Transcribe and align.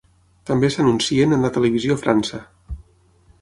També 0.51 0.71
s'anuncien 0.75 1.35
en 1.37 1.45
la 1.47 1.51
televisió 1.59 1.99
a 1.99 2.03
França. 2.05 2.41